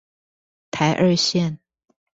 [0.71, 1.59] 台二線